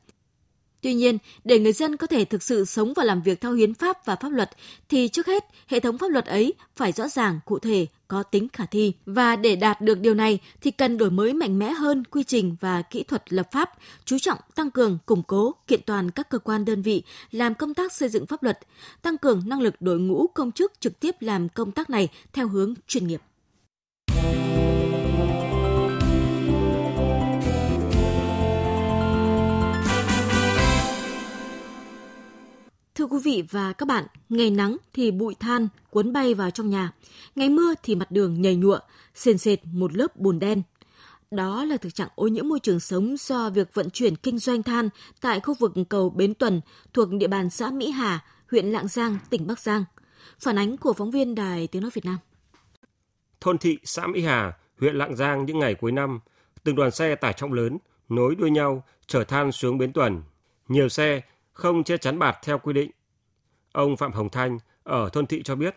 Tuy 0.82 0.94
nhiên, 0.94 1.18
để 1.44 1.60
người 1.60 1.74
dân 1.74 1.98
có 1.98 2.08
thể 2.08 2.26
thực 2.26 2.44
sự 2.44 2.66
sống 2.66 2.94
và 2.96 3.04
làm 3.04 3.22
việc 3.22 3.42
theo 3.42 3.54
hiến 3.54 3.74
pháp 3.74 4.06
và 4.06 4.16
pháp 4.16 4.30
luật 4.30 4.50
thì 4.90 5.08
trước 5.08 5.28
hết 5.28 5.46
hệ 5.68 5.80
thống 5.80 5.98
pháp 5.98 6.12
luật 6.12 6.26
ấy 6.26 6.54
phải 6.76 6.92
rõ 6.92 7.08
ràng, 7.08 7.40
cụ 7.46 7.60
thể, 7.60 7.88
có 8.08 8.24
tính 8.24 8.48
khả 8.54 8.66
thi. 8.66 8.94
Và 9.06 9.36
để 9.36 9.56
đạt 9.56 9.82
được 9.82 10.00
điều 10.00 10.14
này 10.14 10.40
thì 10.62 10.72
cần 10.72 10.98
đổi 10.98 11.12
mới 11.12 11.34
mạnh 11.34 11.60
mẽ 11.60 11.72
hơn 11.72 12.04
quy 12.04 12.24
trình 12.24 12.56
và 12.60 12.82
kỹ 12.82 13.04
thuật 13.04 13.34
lập 13.34 13.52
pháp, 13.52 13.70
chú 14.06 14.20
trọng 14.20 14.40
tăng 14.56 14.72
cường, 14.72 14.98
củng 15.06 15.24
cố, 15.24 15.56
kiện 15.68 15.82
toàn 15.86 16.12
các 16.12 16.30
cơ 16.30 16.40
quan 16.40 16.66
đơn 16.66 16.82
vị 16.82 17.04
làm 17.32 17.56
công 17.56 17.74
tác 17.74 17.94
xây 17.94 18.10
dựng 18.10 18.26
pháp 18.26 18.44
luật, 18.44 18.60
tăng 19.02 19.18
cường 19.18 19.44
năng 19.46 19.62
lực 19.62 19.76
đội 19.80 20.00
ngũ 20.00 20.28
công 20.28 20.52
chức 20.52 20.74
trực 20.80 21.00
tiếp 21.00 21.16
làm 21.20 21.50
công 21.50 21.72
tác 21.72 21.90
này 21.90 22.08
theo 22.34 22.48
hướng 22.48 22.74
chuyên 22.88 23.08
nghiệp. 23.08 23.22
Thưa 33.08 33.16
quý 33.18 33.22
vị 33.24 33.44
và 33.52 33.74
các 33.74 33.88
bạn, 33.88 34.06
ngày 34.30 34.50
nắng 34.50 34.78
thì 34.94 35.12
bụi 35.12 35.36
than 35.40 35.68
cuốn 35.90 36.14
bay 36.14 36.34
vào 36.34 36.52
trong 36.52 36.70
nhà, 36.70 36.92
ngày 37.36 37.50
mưa 37.50 37.74
thì 37.84 37.96
mặt 37.96 38.12
đường 38.12 38.42
nhầy 38.42 38.56
nhụa, 38.56 38.80
sền 39.16 39.38
sệt 39.38 39.60
một 39.66 39.94
lớp 39.94 40.16
bùn 40.16 40.40
đen. 40.40 40.62
Đó 41.32 41.64
là 41.64 41.78
thực 41.78 41.96
trạng 41.96 42.08
ô 42.16 42.28
nhiễm 42.28 42.48
môi 42.48 42.60
trường 42.60 42.80
sống 42.80 43.16
do 43.20 43.50
việc 43.50 43.74
vận 43.74 43.90
chuyển 43.90 44.16
kinh 44.16 44.38
doanh 44.38 44.64
than 44.64 44.90
tại 45.22 45.40
khu 45.40 45.54
vực 45.54 45.74
cầu 45.90 46.10
Bến 46.10 46.34
Tuần 46.34 46.62
thuộc 46.94 47.10
địa 47.12 47.28
bàn 47.28 47.50
xã 47.50 47.70
Mỹ 47.72 47.92
Hà, 47.92 48.26
huyện 48.52 48.66
Lạng 48.66 48.88
Giang, 48.88 49.18
tỉnh 49.30 49.48
Bắc 49.48 49.60
Giang. 49.60 49.84
Phản 50.40 50.58
ánh 50.58 50.78
của 50.78 50.94
phóng 50.94 51.12
viên 51.12 51.36
Đài 51.36 51.68
Tiếng 51.68 51.82
Nói 51.82 51.92
Việt 51.94 52.06
Nam. 52.06 52.18
Thôn 53.42 53.58
thị 53.58 53.78
xã 53.84 54.08
Mỹ 54.08 54.22
Hà, 54.22 54.58
huyện 54.80 54.96
Lạng 54.96 55.16
Giang 55.16 55.46
những 55.46 55.60
ngày 55.60 55.76
cuối 55.76 55.92
năm, 55.92 56.20
từng 56.64 56.76
đoàn 56.76 56.92
xe 56.92 57.16
tải 57.16 57.34
trọng 57.34 57.54
lớn 57.54 57.78
nối 58.10 58.36
đuôi 58.36 58.52
nhau 58.52 58.84
chở 59.08 59.24
than 59.24 59.52
xuống 59.52 59.78
Bến 59.78 59.94
Tuần. 59.94 60.24
Nhiều 60.68 60.90
xe 60.90 61.22
không 61.54 61.84
che 61.84 61.98
chắn 61.98 62.20
bạt 62.20 62.38
theo 62.44 62.58
quy 62.58 62.74
định. 62.74 62.92
Ông 63.72 63.98
Phạm 63.98 64.12
Hồng 64.12 64.30
Thanh 64.30 64.60
ở 64.84 65.10
thôn 65.10 65.28
thị 65.28 65.44
cho 65.44 65.56
biết, 65.56 65.76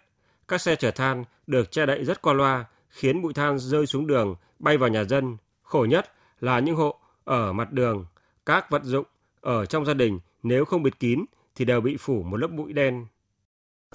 các 0.49 0.61
xe 0.61 0.77
chở 0.77 0.91
than 0.91 1.25
được 1.47 1.71
che 1.71 1.87
đậy 1.87 2.05
rất 2.05 2.23
qua 2.23 2.33
loa, 2.33 2.65
khiến 2.89 3.23
bụi 3.23 3.33
than 3.33 3.59
rơi 3.59 3.87
xuống 3.87 4.07
đường, 4.07 4.35
bay 4.59 4.77
vào 4.77 4.89
nhà 4.89 5.05
dân. 5.05 5.37
Khổ 5.63 5.87
nhất 5.91 6.13
là 6.41 6.59
những 6.59 6.77
hộ 6.77 6.95
ở 7.25 7.53
mặt 7.53 7.73
đường, 7.73 8.07
các 8.47 8.71
vật 8.71 8.85
dụng 8.85 9.05
ở 9.41 9.67
trong 9.67 9.85
gia 9.85 9.95
đình 9.95 10.21
nếu 10.43 10.65
không 10.65 10.83
bịt 10.83 11.01
kín 11.01 11.25
thì 11.55 11.65
đều 11.65 11.81
bị 11.81 11.97
phủ 11.97 12.23
một 12.23 12.37
lớp 12.37 12.49
bụi 12.49 12.73
đen. 12.73 13.07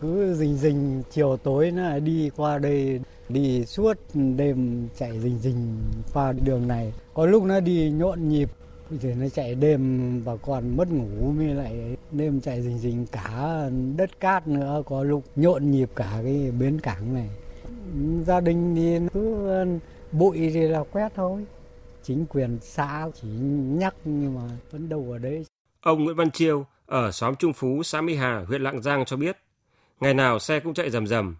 Cứ 0.01 0.33
rình 0.33 0.57
rình 0.57 1.03
chiều 1.11 1.37
tối 1.37 1.71
là 1.71 1.99
đi 1.99 2.31
qua 2.35 2.57
đây, 2.57 3.01
đi 3.29 3.65
suốt 3.65 3.97
đêm 4.13 4.87
chạy 4.97 5.19
rình 5.19 5.39
rình 5.39 5.83
qua 6.13 6.31
đường 6.31 6.67
này. 6.67 6.93
Có 7.13 7.25
lúc 7.25 7.43
nó 7.43 7.59
đi 7.59 7.91
nhộn 7.91 8.29
nhịp 8.29 8.49
thì 9.01 9.13
nó 9.13 9.29
chạy 9.29 9.55
đêm 9.55 10.21
bà 10.25 10.35
con 10.35 10.77
mất 10.77 10.87
ngủ 10.91 11.31
mới 11.31 11.47
lại 11.47 11.97
đêm 12.11 12.41
chạy 12.41 12.61
rình 12.61 12.77
rình 12.77 13.05
cả 13.11 13.69
đất 13.97 14.19
cát 14.19 14.47
nữa 14.47 14.83
có 14.85 15.03
lúc 15.03 15.23
nhộn 15.35 15.71
nhịp 15.71 15.89
cả 15.95 16.19
cái 16.23 16.51
bến 16.59 16.79
cảng 16.79 17.13
này. 17.13 17.29
Gia 18.25 18.39
đình 18.39 18.75
thì 18.75 18.99
cứ 19.13 19.47
bụi 20.11 20.37
thì 20.53 20.61
là 20.67 20.83
quét 20.91 21.11
thôi. 21.15 21.45
Chính 22.03 22.25
quyền 22.25 22.57
xã 22.61 23.07
chỉ 23.21 23.27
nhắc 23.27 23.95
nhưng 24.05 24.35
mà 24.35 24.41
vẫn 24.71 24.89
đâu 24.89 25.07
ở 25.11 25.17
đấy. 25.17 25.45
Ông 25.81 26.03
Nguyễn 26.03 26.15
Văn 26.15 26.31
Chiêu 26.31 26.65
ở 26.85 27.11
xóm 27.11 27.35
Trung 27.35 27.53
Phú 27.53 27.83
xã 27.83 28.01
Mỹ 28.01 28.15
Hà 28.15 28.45
huyện 28.47 28.61
Lạng 28.61 28.81
Giang 28.81 29.05
cho 29.05 29.17
biết 29.17 29.37
ngày 29.99 30.13
nào 30.13 30.39
xe 30.39 30.59
cũng 30.59 30.73
chạy 30.73 30.89
rầm 30.89 31.07
rầm. 31.07 31.35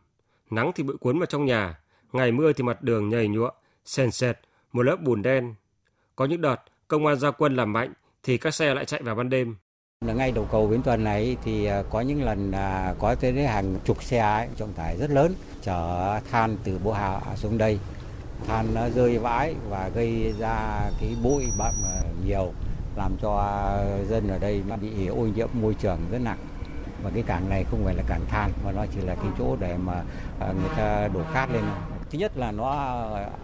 Nắng 0.50 0.72
thì 0.76 0.84
bụi 0.84 0.98
cuốn 0.98 1.20
vào 1.20 1.26
trong 1.26 1.46
nhà 1.46 1.80
ngày 2.14 2.32
mưa 2.32 2.54
thì 2.54 2.64
mặt 2.64 2.82
đường 2.82 3.10
nhầy 3.10 3.28
nhụa, 3.28 3.50
sền 3.86 4.12
sệt, 4.12 4.36
một 4.72 4.84
lớp 4.84 4.96
bùn 5.02 5.22
đen. 5.22 5.56
Có 6.16 6.26
những 6.26 6.42
đợt 6.42 6.58
công 6.88 7.06
an 7.06 7.20
ra 7.20 7.32
quân 7.32 7.56
làm 7.56 7.74
mạnh 7.74 7.94
thì 8.24 8.38
các 8.38 8.54
xe 8.54 8.74
lại 8.74 8.86
chạy 8.86 9.02
vào 9.04 9.16
ban 9.16 9.30
đêm. 9.30 9.56
Là 10.06 10.14
ngay 10.14 10.32
đầu 10.32 10.48
cầu 10.52 10.68
Bến 10.68 10.82
Tuần 10.82 11.04
này 11.04 11.38
thì 11.44 11.66
à, 11.66 11.84
có 11.90 12.02
những 12.02 12.24
lần 12.24 12.52
à, 12.52 12.94
có 13.00 13.16
tới 13.16 13.48
hàng 13.48 13.80
chục 13.86 14.04
xe 14.04 14.20
ấy, 14.20 14.48
trọng 14.58 14.74
tải 14.74 14.98
rất 14.98 15.10
lớn 15.10 15.34
chở 15.62 16.20
than 16.32 16.58
từ 16.64 16.80
Bộ 16.84 16.92
Hà 16.92 17.20
xuống 17.36 17.58
đây. 17.58 17.80
Than 18.48 18.74
nó 18.74 18.90
rơi 18.90 19.18
vãi 19.18 19.56
và 19.70 19.90
gây 19.96 20.34
ra 20.40 20.82
cái 21.00 21.16
bụi 21.24 21.46
bặm 21.58 21.74
à, 21.84 22.02
nhiều 22.26 22.54
làm 22.96 23.12
cho 23.22 23.64
dân 24.10 24.28
ở 24.28 24.38
đây 24.40 24.64
bị 24.82 25.08
ô 25.08 25.28
nhiễm 25.36 25.50
môi 25.54 25.74
trường 25.74 26.00
rất 26.12 26.22
nặng 26.22 26.40
và 27.04 27.12
cái 27.14 27.24
cảng 27.24 27.50
này 27.50 27.66
không 27.72 27.86
phải 27.86 27.96
là 27.96 28.04
cảng 28.08 28.26
than 28.30 28.52
mà 28.66 28.72
nó 28.72 28.86
chỉ 28.94 29.02
là 29.02 29.16
cái 29.16 29.28
chỗ 29.38 29.56
để 29.60 29.78
mà 29.78 30.04
người 30.40 30.70
ta 30.78 31.08
đổ 31.08 31.20
cát 31.34 31.50
lên 31.52 31.64
thứ 32.12 32.20
nhất 32.20 32.38
là 32.38 32.52
nó 32.52 32.72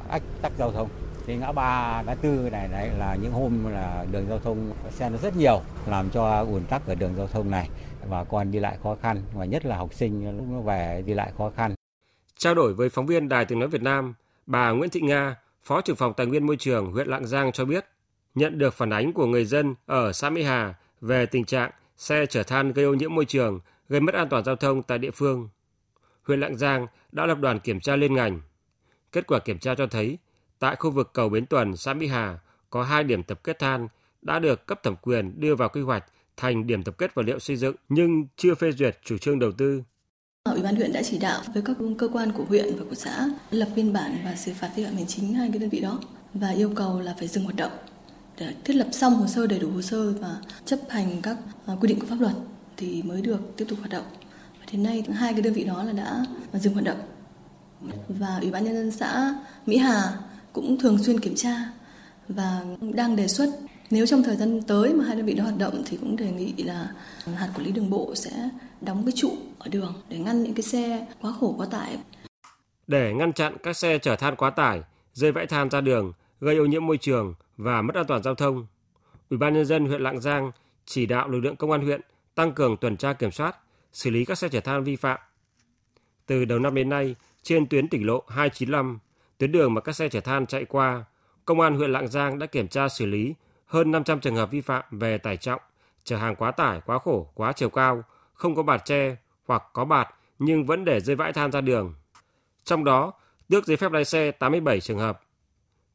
ách 0.09 0.21
tắc 0.41 0.51
giao 0.57 0.71
thông 0.71 0.89
thì 1.25 1.35
ngã 1.35 1.51
ba 1.51 2.01
ngã 2.01 2.15
tư 2.15 2.49
này 2.51 2.67
đấy 2.67 2.89
là 2.97 3.15
những 3.15 3.31
hôm 3.31 3.65
là 3.71 4.05
đường 4.11 4.25
giao 4.29 4.39
thông 4.39 4.73
xe 4.89 5.09
nó 5.09 5.17
rất 5.17 5.35
nhiều 5.37 5.61
làm 5.87 6.09
cho 6.09 6.39
ùn 6.39 6.63
tắc 6.65 6.87
ở 6.87 6.95
đường 6.95 7.13
giao 7.17 7.27
thông 7.27 7.51
này 7.51 7.69
và 8.07 8.23
con 8.23 8.51
đi 8.51 8.59
lại 8.59 8.77
khó 8.83 8.95
khăn 9.01 9.21
và 9.33 9.45
nhất 9.45 9.65
là 9.65 9.77
học 9.77 9.93
sinh 9.93 10.37
lúc 10.37 10.45
nó 10.49 10.59
về 10.59 11.03
đi 11.05 11.13
lại 11.13 11.31
khó 11.37 11.51
khăn. 11.55 11.75
Trao 12.37 12.55
đổi 12.55 12.73
với 12.73 12.89
phóng 12.89 13.05
viên 13.05 13.29
Đài 13.29 13.45
Tiếng 13.45 13.59
nói 13.59 13.69
Việt 13.69 13.81
Nam, 13.81 14.13
bà 14.45 14.71
Nguyễn 14.71 14.89
Thị 14.89 15.01
Nga, 15.01 15.35
Phó 15.63 15.81
trưởng 15.81 15.95
phòng 15.95 16.13
Tài 16.17 16.27
nguyên 16.27 16.45
Môi 16.45 16.57
trường 16.57 16.91
huyện 16.91 17.07
Lạng 17.07 17.25
Giang 17.25 17.51
cho 17.51 17.65
biết, 17.65 17.85
nhận 18.35 18.57
được 18.57 18.73
phản 18.73 18.89
ánh 18.89 19.13
của 19.13 19.25
người 19.25 19.45
dân 19.45 19.75
ở 19.85 20.11
xã 20.11 20.29
Mỹ 20.29 20.43
Hà 20.43 20.73
về 21.01 21.25
tình 21.25 21.45
trạng 21.45 21.71
xe 21.97 22.25
chở 22.25 22.43
than 22.43 22.73
gây 22.73 22.85
ô 22.85 22.93
nhiễm 22.93 23.15
môi 23.15 23.25
trường, 23.25 23.59
gây 23.89 23.99
mất 23.99 24.15
an 24.15 24.29
toàn 24.29 24.43
giao 24.43 24.55
thông 24.55 24.83
tại 24.83 24.97
địa 24.97 25.11
phương. 25.11 25.49
Huyện 26.27 26.39
Lạng 26.39 26.57
Giang 26.57 26.87
đã 27.11 27.25
lập 27.25 27.37
đoàn 27.41 27.59
kiểm 27.59 27.79
tra 27.79 27.95
liên 27.95 28.13
ngành. 28.13 28.41
Kết 29.11 29.27
quả 29.27 29.39
kiểm 29.39 29.59
tra 29.59 29.75
cho 29.75 29.87
thấy, 29.87 30.17
tại 30.61 30.75
khu 30.75 30.91
vực 30.91 31.09
cầu 31.13 31.29
Bến 31.29 31.45
Tuần, 31.45 31.77
xã 31.77 31.93
Mỹ 31.93 32.07
Hà 32.07 32.39
có 32.69 32.83
hai 32.83 33.03
điểm 33.03 33.23
tập 33.23 33.39
kết 33.43 33.59
than 33.59 33.87
đã 34.21 34.39
được 34.39 34.65
cấp 34.65 34.83
thẩm 34.83 34.95
quyền 35.01 35.39
đưa 35.39 35.55
vào 35.55 35.69
quy 35.69 35.81
hoạch 35.81 36.05
thành 36.37 36.67
điểm 36.67 36.83
tập 36.83 36.95
kết 36.97 37.15
vật 37.15 37.23
liệu 37.23 37.39
xây 37.39 37.55
dựng 37.55 37.75
nhưng 37.89 38.25
chưa 38.37 38.55
phê 38.55 38.71
duyệt 38.71 38.97
chủ 39.03 39.17
trương 39.17 39.39
đầu 39.39 39.51
tư. 39.51 39.83
Ủy 40.43 40.61
ban 40.61 40.75
huyện 40.75 40.93
đã 40.93 41.01
chỉ 41.03 41.17
đạo 41.17 41.41
với 41.53 41.63
các 41.65 41.77
cơ 41.97 42.07
quan 42.13 42.31
của 42.31 42.43
huyện 42.43 42.75
và 42.77 42.85
của 42.89 42.95
xã 42.95 43.29
lập 43.51 43.67
biên 43.75 43.93
bản 43.93 44.17
và 44.25 44.35
xử 44.35 44.53
phạt 44.53 44.69
vi 44.75 44.85
phạm 44.85 44.93
hành 44.93 45.07
chính 45.07 45.33
hai 45.33 45.49
cái 45.49 45.59
đơn 45.59 45.69
vị 45.69 45.79
đó 45.79 45.99
và 46.33 46.49
yêu 46.49 46.71
cầu 46.75 46.99
là 46.99 47.15
phải 47.19 47.27
dừng 47.27 47.43
hoạt 47.43 47.55
động 47.55 47.71
để 48.37 48.53
thiết 48.65 48.73
lập 48.73 48.87
xong 48.91 49.13
hồ 49.13 49.27
sơ 49.27 49.47
đầy 49.47 49.59
đủ 49.59 49.71
hồ 49.71 49.81
sơ 49.81 50.11
và 50.11 50.35
chấp 50.65 50.79
hành 50.89 51.21
các 51.21 51.37
à, 51.65 51.73
quy 51.81 51.87
định 51.87 51.99
của 51.99 52.07
pháp 52.07 52.19
luật 52.19 52.33
thì 52.77 53.03
mới 53.03 53.21
được 53.21 53.39
tiếp 53.57 53.65
tục 53.69 53.79
hoạt 53.79 53.91
động. 53.91 54.05
Và 54.59 54.65
đến 54.71 54.83
nay 54.83 55.03
hai 55.13 55.33
cái 55.33 55.41
đơn 55.41 55.53
vị 55.53 55.63
đó 55.63 55.83
là 55.83 55.93
đã 55.93 56.25
dừng 56.53 56.73
hoạt 56.73 56.85
động. 56.85 56.99
Và 58.07 58.37
Ủy 58.41 58.51
ban 58.51 58.63
nhân 58.63 58.73
dân 58.73 58.91
xã 58.91 59.35
Mỹ 59.65 59.77
Hà 59.77 60.17
cũng 60.53 60.79
thường 60.79 60.97
xuyên 61.03 61.19
kiểm 61.19 61.35
tra 61.35 61.55
và 62.27 62.65
đang 62.93 63.15
đề 63.15 63.27
xuất 63.27 63.49
nếu 63.89 64.05
trong 64.05 64.23
thời 64.23 64.35
gian 64.35 64.61
tới 64.61 64.93
mà 64.93 65.05
hai 65.05 65.15
đơn 65.15 65.25
vị 65.25 65.33
đó 65.33 65.43
hoạt 65.43 65.57
động 65.57 65.83
thì 65.85 65.97
cũng 65.97 66.15
đề 66.15 66.31
nghị 66.31 66.53
là 66.63 66.91
hạt 67.35 67.49
quản 67.55 67.65
lý 67.65 67.71
đường 67.71 67.89
bộ 67.89 68.15
sẽ 68.15 68.49
đóng 68.81 69.03
cái 69.05 69.13
trụ 69.15 69.31
ở 69.59 69.69
đường 69.69 69.93
để 70.09 70.17
ngăn 70.17 70.43
những 70.43 70.53
cái 70.53 70.63
xe 70.63 71.07
quá 71.21 71.33
khổ 71.39 71.55
quá 71.57 71.67
tải. 71.71 71.97
Để 72.87 73.13
ngăn 73.13 73.33
chặn 73.33 73.57
các 73.63 73.77
xe 73.77 73.97
chở 73.97 74.15
than 74.15 74.35
quá 74.35 74.49
tải, 74.49 74.81
rơi 75.13 75.31
vãi 75.31 75.47
than 75.47 75.69
ra 75.69 75.81
đường, 75.81 76.13
gây 76.41 76.57
ô 76.57 76.65
nhiễm 76.65 76.85
môi 76.85 76.97
trường 76.97 77.33
và 77.57 77.81
mất 77.81 77.95
an 77.95 78.05
toàn 78.07 78.23
giao 78.23 78.35
thông, 78.35 78.65
Ủy 79.31 79.37
ban 79.37 79.53
nhân 79.53 79.65
dân 79.65 79.85
huyện 79.85 80.01
Lạng 80.01 80.21
Giang 80.21 80.51
chỉ 80.85 81.05
đạo 81.05 81.29
lực 81.29 81.39
lượng 81.39 81.55
công 81.55 81.71
an 81.71 81.81
huyện 81.81 82.01
tăng 82.35 82.51
cường 82.51 82.77
tuần 82.77 82.97
tra 82.97 83.13
kiểm 83.13 83.31
soát, 83.31 83.57
xử 83.93 84.09
lý 84.09 84.25
các 84.25 84.37
xe 84.37 84.49
chở 84.49 84.59
than 84.59 84.83
vi 84.83 84.95
phạm. 84.95 85.19
Từ 86.25 86.45
đầu 86.45 86.59
năm 86.59 86.75
đến 86.75 86.89
nay, 86.89 87.15
trên 87.43 87.67
tuyến 87.67 87.87
tỉnh 87.87 88.05
lộ 88.05 88.23
295, 88.27 88.99
tuyến 89.41 89.51
đường 89.51 89.73
mà 89.73 89.81
các 89.81 89.95
xe 89.95 90.09
chở 90.09 90.19
than 90.19 90.45
chạy 90.45 90.65
qua, 90.65 91.03
công 91.45 91.59
an 91.59 91.75
huyện 91.75 91.91
Lạng 91.91 92.07
Giang 92.07 92.39
đã 92.39 92.45
kiểm 92.45 92.67
tra 92.67 92.89
xử 92.89 93.05
lý 93.05 93.35
hơn 93.65 93.91
500 93.91 94.19
trường 94.19 94.35
hợp 94.35 94.51
vi 94.51 94.61
phạm 94.61 94.83
về 94.91 95.17
tải 95.17 95.37
trọng, 95.37 95.61
chở 96.03 96.17
hàng 96.17 96.35
quá 96.35 96.51
tải, 96.51 96.81
quá 96.85 96.99
khổ, 96.99 97.31
quá 97.33 97.53
chiều 97.53 97.69
cao, 97.69 98.03
không 98.33 98.55
có 98.55 98.63
bạt 98.63 98.85
che 98.85 99.15
hoặc 99.47 99.63
có 99.73 99.85
bạt 99.85 100.09
nhưng 100.39 100.65
vẫn 100.65 100.85
để 100.85 100.99
rơi 100.99 101.15
vãi 101.15 101.33
than 101.33 101.51
ra 101.51 101.61
đường. 101.61 101.93
Trong 102.63 102.83
đó, 102.83 103.13
tước 103.49 103.65
giấy 103.65 103.77
phép 103.77 103.91
lái 103.91 104.05
xe 104.05 104.31
87 104.31 104.81
trường 104.81 104.99
hợp. 104.99 105.21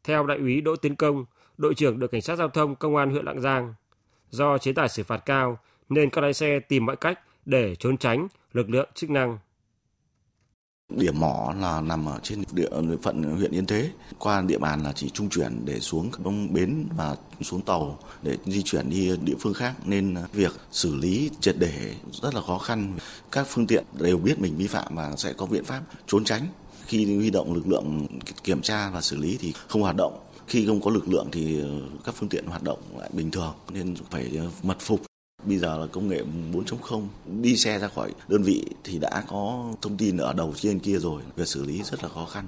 Theo 0.04 0.26
đại 0.26 0.38
úy 0.38 0.60
Đỗ 0.60 0.76
Tiến 0.76 0.96
Công, 0.96 1.24
đội 1.58 1.74
trưởng 1.74 1.98
đội 1.98 2.08
cảnh 2.08 2.22
sát 2.22 2.36
giao 2.36 2.48
thông 2.48 2.76
công 2.76 2.96
an 2.96 3.10
huyện 3.10 3.24
Lạng 3.24 3.40
Giang, 3.40 3.74
do 4.30 4.58
chế 4.58 4.72
tài 4.72 4.88
xử 4.88 5.02
phạt 5.02 5.22
cao 5.26 5.58
nên 5.88 6.10
các 6.10 6.20
lái 6.20 6.34
xe 6.34 6.60
tìm 6.60 6.86
mọi 6.86 6.96
cách 6.96 7.20
để 7.44 7.76
trốn 7.76 7.96
tránh 7.96 8.28
lực 8.52 8.70
lượng 8.70 8.88
chức 8.94 9.10
năng. 9.10 9.38
Điểm 10.96 11.20
mỏ 11.20 11.54
là 11.60 11.80
nằm 11.80 12.06
ở 12.06 12.18
trên 12.22 12.44
địa 12.52 12.68
phận 13.02 13.22
huyện 13.22 13.50
Yên 13.50 13.66
Thế. 13.66 13.90
Qua 14.18 14.42
địa 14.42 14.58
bàn 14.58 14.82
là 14.82 14.92
chỉ 14.92 15.10
trung 15.10 15.28
chuyển 15.28 15.64
để 15.64 15.80
xuống 15.80 16.10
đông 16.24 16.52
bến 16.52 16.86
và 16.96 17.16
xuống 17.42 17.60
tàu 17.60 17.98
để 18.22 18.36
di 18.46 18.62
chuyển 18.62 18.90
đi 18.90 19.16
địa 19.16 19.34
phương 19.40 19.54
khác 19.54 19.74
nên 19.84 20.16
việc 20.32 20.52
xử 20.72 20.94
lý 20.94 21.30
triệt 21.40 21.54
để 21.58 21.94
rất 22.22 22.34
là 22.34 22.40
khó 22.40 22.58
khăn. 22.58 22.98
Các 23.32 23.46
phương 23.48 23.66
tiện 23.66 23.84
đều 24.00 24.18
biết 24.18 24.38
mình 24.38 24.56
vi 24.56 24.66
phạm 24.66 24.96
và 24.96 25.16
sẽ 25.16 25.32
có 25.32 25.46
biện 25.46 25.64
pháp 25.64 25.82
trốn 26.06 26.24
tránh. 26.24 26.46
Khi 26.86 27.16
huy 27.16 27.30
động 27.30 27.54
lực 27.54 27.68
lượng 27.68 28.06
kiểm 28.44 28.62
tra 28.62 28.90
và 28.90 29.00
xử 29.00 29.16
lý 29.16 29.38
thì 29.40 29.52
không 29.68 29.82
hoạt 29.82 29.96
động. 29.96 30.20
Khi 30.46 30.66
không 30.66 30.80
có 30.80 30.90
lực 30.90 31.08
lượng 31.08 31.28
thì 31.32 31.62
các 32.04 32.14
phương 32.14 32.28
tiện 32.28 32.46
hoạt 32.46 32.62
động 32.62 32.78
lại 32.98 33.10
bình 33.12 33.30
thường 33.30 33.54
nên 33.72 33.94
phải 34.10 34.40
mật 34.62 34.76
phục 34.80 35.00
Bây 35.44 35.58
giờ 35.58 35.78
là 35.78 35.86
công 35.92 36.08
nghệ 36.08 36.22
4.0, 36.52 37.06
đi 37.42 37.56
xe 37.56 37.78
ra 37.78 37.88
khỏi 37.88 38.12
đơn 38.28 38.42
vị 38.42 38.64
thì 38.84 38.98
đã 38.98 39.24
có 39.28 39.72
thông 39.82 39.96
tin 39.96 40.16
ở 40.16 40.32
đầu 40.32 40.52
trên 40.56 40.78
kia 40.78 40.98
rồi, 40.98 41.22
việc 41.36 41.48
xử 41.48 41.64
lý 41.64 41.82
rất 41.82 42.02
là 42.02 42.08
khó 42.08 42.24
khăn. 42.24 42.46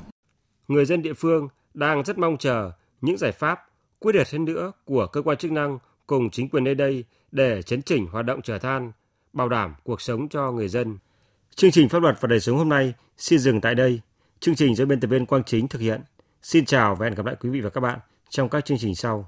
Người 0.69 0.85
dân 0.85 1.03
địa 1.03 1.15
phương 1.15 1.49
đang 1.75 2.03
rất 2.03 2.19
mong 2.19 2.37
chờ 2.39 2.73
những 3.01 3.19
giải 3.19 3.33
pháp 3.33 3.59
quyết 3.99 4.15
liệt 4.15 4.31
hơn 4.33 4.45
nữa 4.45 4.73
của 4.85 5.07
cơ 5.07 5.23
quan 5.23 5.39
chức 5.39 5.53
năng 5.53 5.79
cùng 6.07 6.31
chính 6.31 6.49
quyền 6.49 6.65
nơi 6.65 6.75
đây 6.75 7.05
để 7.33 7.63
chấn 7.63 7.83
chỉnh 7.83 8.07
hoạt 8.07 8.27
động 8.27 8.43
chở 8.43 8.59
than, 8.59 8.93
bảo 9.33 9.49
đảm 9.49 9.75
cuộc 9.85 10.01
sống 10.01 10.29
cho 10.29 10.53
người 10.53 10.69
dân. 10.69 10.99
Chương 11.55 11.71
trình 11.71 11.89
pháp 11.89 12.03
luật 12.03 12.17
và 12.21 12.27
đời 12.27 12.41
sống 12.41 12.57
hôm 12.57 12.69
nay 12.69 12.95
xin 13.19 13.39
dừng 13.39 13.61
tại 13.61 13.75
đây. 13.75 14.01
Chương 14.41 14.55
trình 14.55 14.75
do 14.75 14.85
biên 14.85 15.01
tập 15.01 15.09
viên 15.09 15.27
Quang 15.27 15.45
Chính 15.45 15.69
thực 15.69 15.81
hiện. 15.81 16.01
Xin 16.43 16.65
chào 16.65 16.95
và 16.95 17.07
hẹn 17.07 17.15
gặp 17.15 17.27
lại 17.27 17.37
quý 17.41 17.51
vị 17.51 17.61
và 17.61 17.71
các 17.71 17.81
bạn 17.81 17.99
trong 18.29 18.49
các 18.49 18.65
chương 18.65 18.79
trình 18.79 18.95
sau. 18.95 19.27